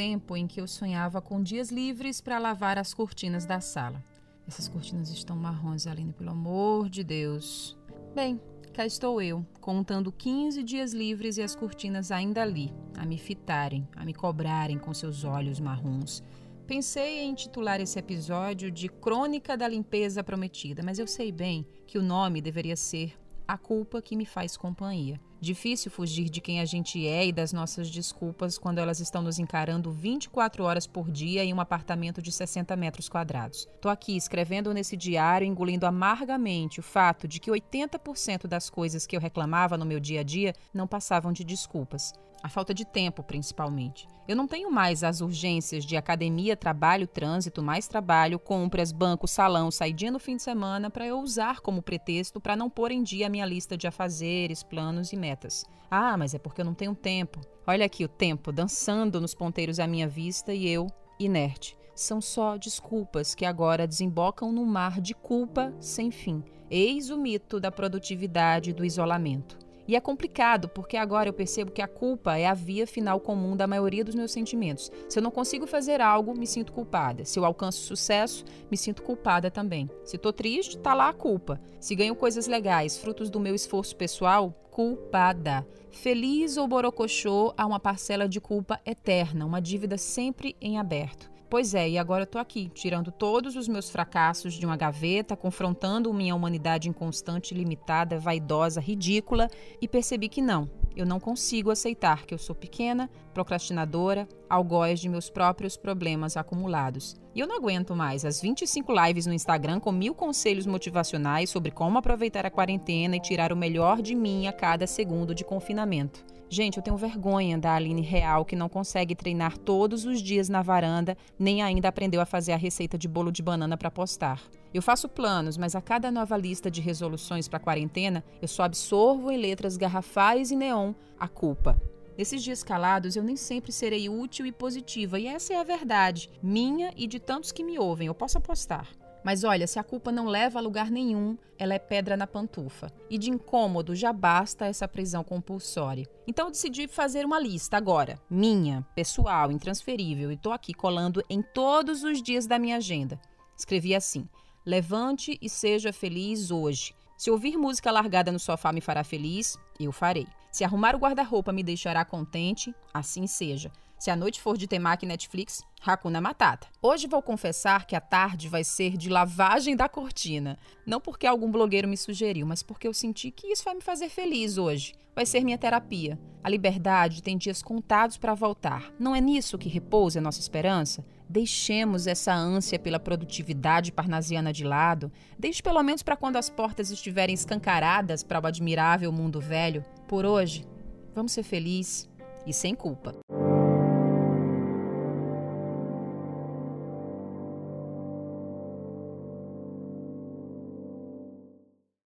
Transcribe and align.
tempo 0.00 0.36
em 0.36 0.46
que 0.46 0.60
eu 0.60 0.66
sonhava 0.66 1.20
com 1.20 1.42
dias 1.42 1.70
livres 1.70 2.20
para 2.20 2.38
lavar 2.38 2.78
as 2.78 2.94
cortinas 2.94 3.44
da 3.44 3.60
sala. 3.60 4.02
Essas 4.48 4.66
cortinas 4.66 5.10
estão 5.10 5.36
marrons, 5.36 5.86
Aline, 5.86 6.12
pelo 6.12 6.30
amor 6.30 6.88
de 6.88 7.04
Deus. 7.04 7.76
Bem, 8.14 8.40
cá 8.72 8.86
estou 8.86 9.20
eu, 9.20 9.44
contando 9.60 10.10
15 10.10 10.62
dias 10.62 10.92
livres 10.92 11.36
e 11.36 11.42
as 11.42 11.54
cortinas 11.54 12.10
ainda 12.10 12.40
ali, 12.42 12.72
a 12.96 13.04
me 13.04 13.18
fitarem, 13.18 13.86
a 13.94 14.04
me 14.04 14.14
cobrarem 14.14 14.78
com 14.78 14.94
seus 14.94 15.24
olhos 15.24 15.60
marrons. 15.60 16.22
Pensei 16.66 17.20
em 17.20 17.34
titular 17.34 17.80
esse 17.80 17.98
episódio 17.98 18.70
de 18.70 18.88
Crônica 18.88 19.56
da 19.56 19.68
Limpeza 19.68 20.24
Prometida, 20.24 20.82
mas 20.82 20.98
eu 20.98 21.06
sei 21.06 21.30
bem 21.30 21.66
que 21.86 21.98
o 21.98 22.02
nome 22.02 22.40
deveria 22.40 22.76
ser 22.76 23.18
A 23.46 23.58
Culpa 23.58 24.00
que 24.00 24.16
Me 24.16 24.24
Faz 24.24 24.56
Companhia. 24.56 25.20
Difícil 25.42 25.90
fugir 25.90 26.28
de 26.28 26.38
quem 26.38 26.60
a 26.60 26.66
gente 26.66 27.06
é 27.06 27.26
e 27.26 27.32
das 27.32 27.50
nossas 27.50 27.90
desculpas 27.90 28.58
quando 28.58 28.76
elas 28.76 29.00
estão 29.00 29.22
nos 29.22 29.38
encarando 29.38 29.90
24 29.90 30.62
horas 30.62 30.86
por 30.86 31.10
dia 31.10 31.42
em 31.42 31.54
um 31.54 31.60
apartamento 31.60 32.20
de 32.20 32.30
60 32.30 32.76
metros 32.76 33.08
quadrados. 33.08 33.66
Tô 33.80 33.88
aqui 33.88 34.14
escrevendo 34.14 34.74
nesse 34.74 34.98
diário, 34.98 35.46
engolindo 35.46 35.86
amargamente 35.86 36.78
o 36.78 36.82
fato 36.82 37.26
de 37.26 37.40
que 37.40 37.50
80% 37.50 38.46
das 38.46 38.68
coisas 38.68 39.06
que 39.06 39.16
eu 39.16 39.20
reclamava 39.20 39.78
no 39.78 39.86
meu 39.86 39.98
dia 39.98 40.20
a 40.20 40.22
dia 40.22 40.52
não 40.74 40.86
passavam 40.86 41.32
de 41.32 41.42
desculpas. 41.42 42.12
A 42.42 42.48
falta 42.48 42.72
de 42.72 42.86
tempo, 42.86 43.22
principalmente. 43.22 44.08
Eu 44.26 44.36
não 44.36 44.46
tenho 44.46 44.70
mais 44.70 45.02
as 45.02 45.20
urgências 45.20 45.84
de 45.84 45.96
academia, 45.96 46.56
trabalho, 46.56 47.06
trânsito, 47.06 47.62
mais 47.62 47.88
trabalho, 47.88 48.38
compras, 48.38 48.92
banco, 48.92 49.26
salão, 49.26 49.70
saidinha 49.70 50.12
no 50.12 50.18
fim 50.18 50.36
de 50.36 50.42
semana 50.42 50.88
para 50.88 51.04
eu 51.04 51.18
usar 51.18 51.60
como 51.60 51.82
pretexto 51.82 52.40
para 52.40 52.56
não 52.56 52.70
pôr 52.70 52.92
em 52.92 53.02
dia 53.02 53.26
a 53.26 53.28
minha 53.28 53.44
lista 53.44 53.76
de 53.76 53.86
afazeres, 53.86 54.62
planos 54.62 55.12
e 55.12 55.16
metas 55.16 55.29
metas. 55.30 55.64
Ah, 55.90 56.16
mas 56.16 56.34
é 56.34 56.38
porque 56.38 56.60
eu 56.60 56.64
não 56.64 56.74
tenho 56.74 56.94
tempo. 56.94 57.40
Olha 57.66 57.86
aqui 57.86 58.04
o 58.04 58.08
tempo 58.08 58.52
dançando 58.52 59.20
nos 59.20 59.34
ponteiros 59.34 59.78
à 59.78 59.86
minha 59.86 60.08
vista 60.08 60.52
e 60.52 60.68
eu, 60.68 60.86
inerte. 61.18 61.76
São 61.94 62.20
só 62.20 62.56
desculpas 62.56 63.34
que 63.34 63.44
agora 63.44 63.86
desembocam 63.86 64.52
no 64.52 64.64
mar 64.64 65.00
de 65.00 65.14
culpa 65.14 65.72
sem 65.78 66.10
fim. 66.10 66.42
Eis 66.70 67.10
o 67.10 67.18
mito 67.18 67.60
da 67.60 67.70
produtividade 67.70 68.70
e 68.70 68.72
do 68.72 68.84
isolamento. 68.84 69.58
E 69.86 69.96
é 69.96 70.00
complicado, 70.00 70.68
porque 70.68 70.96
agora 70.96 71.28
eu 71.28 71.32
percebo 71.32 71.70
que 71.70 71.82
a 71.82 71.88
culpa 71.88 72.36
é 72.36 72.46
a 72.46 72.54
via 72.54 72.86
final 72.86 73.20
comum 73.20 73.56
da 73.56 73.66
maioria 73.66 74.04
dos 74.04 74.14
meus 74.14 74.30
sentimentos. 74.32 74.90
Se 75.08 75.18
eu 75.18 75.22
não 75.22 75.30
consigo 75.30 75.66
fazer 75.66 76.00
algo, 76.00 76.38
me 76.38 76.46
sinto 76.46 76.72
culpada. 76.72 77.24
Se 77.24 77.38
eu 77.38 77.44
alcanço 77.44 77.82
sucesso, 77.82 78.44
me 78.70 78.76
sinto 78.76 79.02
culpada 79.02 79.50
também. 79.50 79.90
Se 80.04 80.16
estou 80.16 80.32
triste, 80.32 80.78
tá 80.78 80.94
lá 80.94 81.08
a 81.08 81.14
culpa. 81.14 81.60
Se 81.78 81.94
ganho 81.94 82.14
coisas 82.14 82.46
legais, 82.46 82.98
frutos 82.98 83.30
do 83.30 83.40
meu 83.40 83.54
esforço 83.54 83.96
pessoal, 83.96 84.52
culpada. 84.70 85.66
Feliz 85.90 86.56
ou 86.56 86.68
borocochô, 86.68 87.52
há 87.56 87.66
uma 87.66 87.80
parcela 87.80 88.28
de 88.28 88.40
culpa 88.40 88.80
eterna, 88.86 89.44
uma 89.44 89.60
dívida 89.60 89.98
sempre 89.98 90.56
em 90.60 90.78
aberto. 90.78 91.29
Pois 91.50 91.74
é, 91.74 91.88
e 91.90 91.98
agora 91.98 92.22
eu 92.22 92.28
tô 92.28 92.38
aqui, 92.38 92.70
tirando 92.72 93.10
todos 93.10 93.56
os 93.56 93.66
meus 93.66 93.90
fracassos 93.90 94.54
de 94.54 94.64
uma 94.64 94.76
gaveta, 94.76 95.36
confrontando 95.36 96.14
minha 96.14 96.32
humanidade 96.32 96.88
inconstante, 96.88 97.52
limitada, 97.54 98.20
vaidosa, 98.20 98.80
ridícula, 98.80 99.50
e 99.82 99.88
percebi 99.88 100.28
que 100.28 100.40
não, 100.40 100.70
eu 100.94 101.04
não 101.04 101.18
consigo 101.18 101.72
aceitar 101.72 102.24
que 102.24 102.32
eu 102.32 102.38
sou 102.38 102.54
pequena, 102.54 103.10
procrastinadora, 103.34 104.28
algoz 104.48 105.00
de 105.00 105.08
meus 105.08 105.28
próprios 105.28 105.76
problemas 105.76 106.36
acumulados. 106.36 107.16
E 107.34 107.40
eu 107.40 107.48
não 107.48 107.56
aguento 107.56 107.96
mais 107.96 108.24
as 108.24 108.40
25 108.40 108.92
lives 108.92 109.26
no 109.26 109.34
Instagram 109.34 109.80
com 109.80 109.90
mil 109.90 110.14
conselhos 110.14 110.66
motivacionais 110.66 111.50
sobre 111.50 111.72
como 111.72 111.98
aproveitar 111.98 112.46
a 112.46 112.50
quarentena 112.50 113.16
e 113.16 113.20
tirar 113.20 113.52
o 113.52 113.56
melhor 113.56 114.00
de 114.00 114.14
mim 114.14 114.46
a 114.46 114.52
cada 114.52 114.86
segundo 114.86 115.34
de 115.34 115.44
confinamento. 115.44 116.29
Gente, 116.52 116.78
eu 116.78 116.82
tenho 116.82 116.96
vergonha 116.96 117.56
da 117.56 117.76
Aline 117.76 118.02
Real 118.02 118.44
que 118.44 118.56
não 118.56 118.68
consegue 118.68 119.14
treinar 119.14 119.56
todos 119.56 120.04
os 120.04 120.20
dias 120.20 120.48
na 120.48 120.62
varanda, 120.62 121.16
nem 121.38 121.62
ainda 121.62 121.86
aprendeu 121.86 122.20
a 122.20 122.26
fazer 122.26 122.50
a 122.50 122.56
receita 122.56 122.98
de 122.98 123.06
bolo 123.06 123.30
de 123.30 123.40
banana 123.40 123.76
para 123.76 123.88
postar. 123.88 124.42
Eu 124.74 124.82
faço 124.82 125.08
planos, 125.08 125.56
mas 125.56 125.76
a 125.76 125.80
cada 125.80 126.10
nova 126.10 126.36
lista 126.36 126.68
de 126.68 126.80
resoluções 126.80 127.46
para 127.46 127.60
quarentena, 127.60 128.24
eu 128.42 128.48
só 128.48 128.64
absorvo 128.64 129.30
em 129.30 129.36
letras 129.36 129.76
garrafais 129.76 130.50
e 130.50 130.56
neon 130.56 130.92
a 131.20 131.28
culpa. 131.28 131.80
Nesses 132.18 132.42
dias 132.42 132.64
calados, 132.64 133.14
eu 133.14 133.22
nem 133.22 133.36
sempre 133.36 133.70
serei 133.70 134.08
útil 134.08 134.44
e 134.44 134.50
positiva, 134.50 135.20
e 135.20 135.28
essa 135.28 135.52
é 135.54 135.56
a 135.56 135.62
verdade, 135.62 136.28
minha 136.42 136.92
e 136.96 137.06
de 137.06 137.20
tantos 137.20 137.52
que 137.52 137.62
me 137.62 137.78
ouvem, 137.78 138.08
eu 138.08 138.14
posso 138.14 138.38
apostar. 138.38 138.88
Mas 139.24 139.44
olha, 139.44 139.66
se 139.66 139.78
a 139.78 139.84
culpa 139.84 140.10
não 140.10 140.26
leva 140.26 140.58
a 140.58 140.62
lugar 140.62 140.90
nenhum, 140.90 141.36
ela 141.58 141.74
é 141.74 141.78
pedra 141.78 142.16
na 142.16 142.26
pantufa. 142.26 142.90
E 143.08 143.18
de 143.18 143.30
incômodo 143.30 143.94
já 143.94 144.12
basta 144.12 144.66
essa 144.66 144.88
prisão 144.88 145.22
compulsória. 145.22 146.08
Então 146.26 146.46
eu 146.46 146.50
decidi 146.50 146.88
fazer 146.88 147.24
uma 147.26 147.38
lista 147.38 147.76
agora, 147.76 148.18
minha, 148.30 148.86
pessoal, 148.94 149.52
intransferível, 149.52 150.30
e 150.30 150.34
estou 150.34 150.52
aqui 150.52 150.72
colando 150.72 151.22
em 151.28 151.42
todos 151.42 152.02
os 152.02 152.22
dias 152.22 152.46
da 152.46 152.58
minha 152.58 152.76
agenda. 152.76 153.20
Escrevi 153.56 153.94
assim: 153.94 154.26
Levante 154.64 155.38
e 155.40 155.48
seja 155.48 155.92
feliz 155.92 156.50
hoje. 156.50 156.94
Se 157.20 157.30
ouvir 157.30 157.58
música 157.58 157.90
largada 157.90 158.32
no 158.32 158.38
sofá 158.38 158.72
me 158.72 158.80
fará 158.80 159.04
feliz, 159.04 159.58
eu 159.78 159.92
farei. 159.92 160.26
Se 160.50 160.64
arrumar 160.64 160.96
o 160.96 160.98
guarda-roupa 160.98 161.52
me 161.52 161.62
deixará 161.62 162.02
contente, 162.02 162.74
assim 162.94 163.26
seja. 163.26 163.70
Se 163.98 164.10
a 164.10 164.16
noite 164.16 164.40
for 164.40 164.56
de 164.56 164.66
temaki 164.66 165.04
Netflix, 165.04 165.62
Hakuna 165.84 166.18
Matata. 166.18 166.68
Hoje 166.80 167.06
vou 167.06 167.20
confessar 167.20 167.86
que 167.86 167.94
a 167.94 168.00
tarde 168.00 168.48
vai 168.48 168.64
ser 168.64 168.96
de 168.96 169.10
lavagem 169.10 169.76
da 169.76 169.86
cortina. 169.86 170.58
Não 170.86 170.98
porque 170.98 171.26
algum 171.26 171.50
blogueiro 171.50 171.86
me 171.86 171.96
sugeriu, 171.98 172.46
mas 172.46 172.62
porque 172.62 172.88
eu 172.88 172.94
senti 172.94 173.30
que 173.30 173.48
isso 173.48 173.64
vai 173.64 173.74
me 173.74 173.82
fazer 173.82 174.08
feliz 174.08 174.56
hoje. 174.56 174.94
Vai 175.14 175.26
ser 175.26 175.44
minha 175.44 175.58
terapia. 175.58 176.18
A 176.42 176.48
liberdade 176.48 177.22
tem 177.22 177.36
dias 177.36 177.62
contados 177.62 178.16
para 178.16 178.32
voltar. 178.32 178.90
Não 178.98 179.14
é 179.14 179.20
nisso 179.20 179.58
que 179.58 179.68
repousa 179.68 180.20
a 180.20 180.22
nossa 180.22 180.40
esperança? 180.40 181.04
Deixemos 181.30 182.08
essa 182.08 182.34
ânsia 182.34 182.76
pela 182.76 182.98
produtividade 182.98 183.92
parnasiana 183.92 184.52
de 184.52 184.64
lado. 184.64 185.12
Deixe 185.38 185.62
pelo 185.62 185.80
menos 185.80 186.02
para 186.02 186.16
quando 186.16 186.34
as 186.34 186.50
portas 186.50 186.90
estiverem 186.90 187.32
escancaradas 187.32 188.24
para 188.24 188.40
o 188.40 188.46
admirável 188.48 189.12
mundo 189.12 189.40
velho. 189.40 189.84
Por 190.08 190.26
hoje, 190.26 190.66
vamos 191.14 191.30
ser 191.30 191.44
felizes 191.44 192.10
e 192.44 192.52
sem 192.52 192.74
culpa. 192.74 193.14